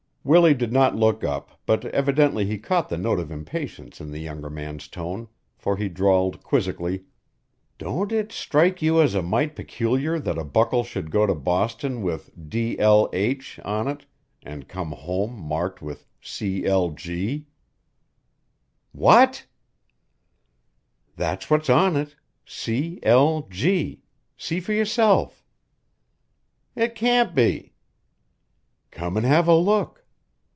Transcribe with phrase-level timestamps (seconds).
[0.23, 4.19] Willie did not look up but evidently he caught the note of impatience in the
[4.19, 5.27] younger man's tone,
[5.57, 7.05] for he drawled quizzically:
[7.79, 12.03] "Don't it strike you as a mite peculiar that a buckle should go to Boston
[12.03, 12.77] with D.
[12.77, 13.09] L.
[13.11, 13.59] H.
[13.65, 14.05] on it
[14.43, 15.81] an' come home marked
[16.21, 16.67] C.
[16.67, 16.91] L.
[16.91, 17.47] G.?"
[18.91, 19.47] "What!"
[21.15, 22.15] "That's what's on it
[22.45, 22.99] C.
[23.01, 23.47] L.
[23.49, 24.03] G.
[24.37, 25.43] See for yourself."
[26.75, 27.73] "It can't be."
[28.91, 29.97] "Come an' have a look."